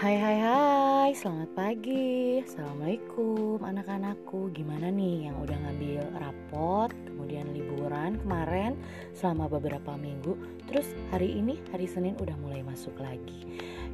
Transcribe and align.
Hai 0.00 0.16
hai 0.16 0.38
hai, 0.40 1.10
selamat 1.12 1.52
pagi. 1.52 2.40
Assalamualaikum 2.40 3.60
anak-anakku. 3.60 4.48
Gimana 4.48 4.88
nih 4.88 5.28
yang 5.28 5.36
udah 5.44 5.52
ngambil 5.60 6.00
rapot 6.16 6.88
Kemudian 7.04 7.52
liburan 7.52 8.16
kemarin 8.24 8.80
Selama 9.12 9.52
beberapa 9.52 10.00
minggu? 10.00 10.40
Terus 10.72 10.88
hari 11.12 11.36
ini, 11.36 11.60
hari 11.68 11.84
Senin 11.84 12.16
udah 12.16 12.32
mulai 12.40 12.64
masuk 12.64 12.96
lagi. 12.96 13.44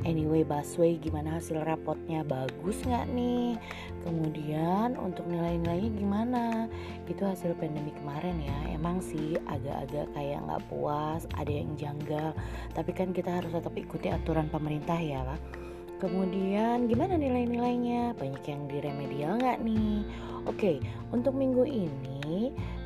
Anyway 0.06 0.46
Baswe 0.46 0.94
gimana 1.02 1.42
hasil 1.42 1.66
rapotnya? 1.66 2.22
Bagus 2.22 2.86
gak 2.86 3.10
nih? 3.10 3.58
Kemudian 4.06 4.94
untuk 4.94 5.26
nilai-nilainya 5.26 5.90
gimana? 5.90 6.44
Itu 7.10 7.26
hasil 7.26 7.58
pandemi 7.58 7.90
kemarin 7.98 8.38
ya. 8.46 8.78
Emang 8.78 9.02
sih 9.02 9.34
agak-agak 9.50 10.06
kayak 10.14 10.38
gak 10.38 10.62
puas 10.70 11.26
Ada 11.34 11.50
yang 11.50 11.74
janggal. 11.74 12.30
Tapi 12.78 12.94
kan 12.94 13.10
kita 13.10 13.42
harus 13.42 13.50
tetap 13.50 13.74
ikuti 13.74 14.06
aturan 14.06 14.46
pemerintah 14.46 15.02
ya 15.02 15.26
Pak 15.26 15.66
Kemudian 15.96 16.92
gimana 16.92 17.16
nilai-nilainya? 17.16 18.12
Banyak 18.20 18.44
yang 18.44 18.62
di 18.68 18.76
remedial 18.84 19.40
nggak 19.40 19.64
nih? 19.64 20.04
Oke, 20.44 20.78
untuk 21.08 21.32
minggu 21.32 21.64
ini, 21.64 22.15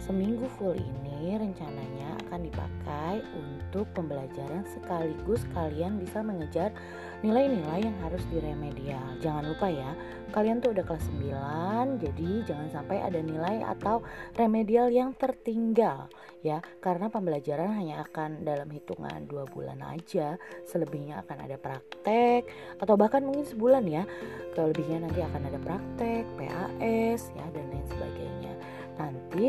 seminggu 0.01 0.49
full 0.59 0.75
ini 0.75 1.37
rencananya 1.37 2.17
akan 2.27 2.41
dipakai 2.49 3.15
untuk 3.37 3.87
pembelajaran 3.93 4.65
sekaligus 4.67 5.45
kalian 5.53 6.01
bisa 6.01 6.25
mengejar 6.25 6.73
nilai-nilai 7.21 7.85
yang 7.85 7.97
harus 8.01 8.25
diremedial. 8.33 9.05
Jangan 9.21 9.45
lupa 9.53 9.69
ya, 9.69 9.93
kalian 10.33 10.65
tuh 10.65 10.73
udah 10.73 10.85
kelas 10.89 11.05
9, 11.21 12.01
jadi 12.01 12.31
jangan 12.49 12.69
sampai 12.73 13.05
ada 13.05 13.21
nilai 13.21 13.61
atau 13.61 14.01
remedial 14.41 14.89
yang 14.89 15.13
tertinggal 15.13 16.09
ya, 16.41 16.65
karena 16.81 17.13
pembelajaran 17.13 17.77
hanya 17.77 18.01
akan 18.09 18.41
dalam 18.41 18.73
hitungan 18.73 19.29
dua 19.29 19.45
bulan 19.45 19.85
aja, 19.85 20.41
selebihnya 20.65 21.21
akan 21.29 21.45
ada 21.45 21.61
praktek 21.61 22.49
atau 22.81 22.97
bahkan 22.97 23.21
mungkin 23.21 23.45
sebulan 23.45 23.85
ya. 23.85 24.09
Kelebihnya 24.57 25.05
nanti 25.05 25.21
akan 25.21 25.43
ada 25.45 25.59
praktek, 25.61 26.25
PAS 26.41 27.21
ya 27.37 27.47
dan 27.53 27.65
lain 27.69 27.87
sebagainya. 27.93 28.30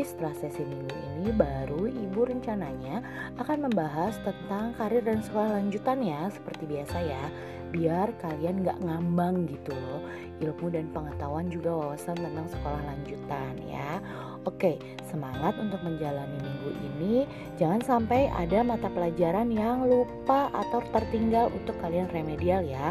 Setelah 0.00 0.32
sesi 0.40 0.64
minggu 0.64 0.96
ini 1.20 1.28
baru 1.36 1.84
ibu 1.84 2.24
rencananya 2.24 3.04
akan 3.36 3.68
membahas 3.68 4.16
tentang 4.24 4.72
karir 4.80 5.04
dan 5.04 5.20
sekolah 5.20 5.60
lanjutan 5.60 6.00
ya 6.00 6.32
seperti 6.32 6.64
biasa 6.64 6.96
ya 7.04 7.24
biar 7.72 8.12
kalian 8.20 8.64
nggak 8.64 8.84
ngambang 8.84 9.48
gitu 9.48 9.72
loh 9.72 10.04
ilmu 10.44 10.68
dan 10.68 10.92
pengetahuan 10.92 11.48
juga 11.48 11.72
wawasan 11.72 12.20
tentang 12.20 12.44
sekolah 12.52 12.80
lanjutan 12.84 13.56
ya 13.64 14.00
Oke, 14.42 14.74
semangat 15.06 15.54
untuk 15.54 15.78
menjalani 15.86 16.34
minggu 16.42 16.70
ini. 16.82 17.14
Jangan 17.62 17.78
sampai 17.78 18.26
ada 18.26 18.66
mata 18.66 18.90
pelajaran 18.90 19.54
yang 19.54 19.86
lupa 19.86 20.50
atau 20.50 20.82
tertinggal 20.90 21.46
untuk 21.54 21.78
kalian 21.78 22.10
remedial 22.10 22.66
ya. 22.66 22.90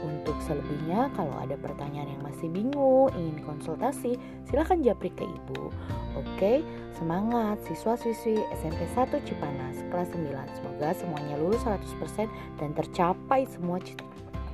Untuk 0.00 0.36
selebihnya, 0.40 1.12
kalau 1.12 1.36
ada 1.36 1.60
pertanyaan 1.60 2.16
yang 2.16 2.22
masih 2.24 2.48
bingung, 2.48 3.12
ingin 3.12 3.44
konsultasi, 3.44 4.16
silahkan 4.48 4.80
japri 4.80 5.12
ke 5.12 5.28
ibu. 5.28 5.68
Oke, 6.16 6.64
semangat 6.96 7.60
siswa-siswi 7.68 8.40
SMP 8.56 8.80
1 8.96 9.28
Cipanas 9.28 9.76
kelas 9.92 10.08
9. 10.16 10.56
Semoga 10.56 10.88
semuanya 10.96 11.36
lulus 11.36 11.62
100% 11.62 12.28
dan 12.56 12.72
tercapai 12.72 13.44
semua 13.44 13.76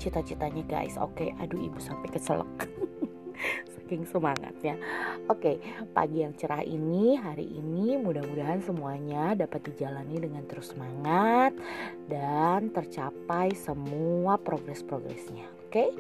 cita-citanya 0.03 0.63
guys. 0.67 0.99
Oke, 0.99 1.33
aduh 1.39 1.59
ibu 1.59 1.79
sampai 1.79 2.09
keselak. 2.11 2.67
saking 3.77 4.03
semangatnya. 4.11 4.75
Oke, 5.31 5.63
pagi 5.95 6.27
yang 6.27 6.35
cerah 6.35 6.67
ini 6.67 7.15
hari 7.15 7.47
ini 7.47 7.95
mudah-mudahan 7.95 8.59
semuanya 8.67 9.39
dapat 9.39 9.71
dijalani 9.71 10.19
dengan 10.19 10.43
terus 10.51 10.75
semangat 10.75 11.55
dan 12.11 12.75
tercapai 12.75 13.55
semua 13.55 14.35
progres-progresnya. 14.43 15.47
Oke? 15.71 15.95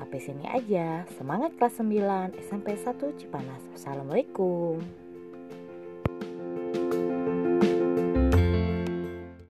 Sampai 0.00 0.18
sini 0.18 0.48
aja. 0.48 1.04
Semangat 1.20 1.54
kelas 1.60 1.76
9 1.76 2.40
SMP 2.40 2.72
1 2.72 3.20
Cipanas. 3.20 3.62
Assalamualaikum. 3.76 5.03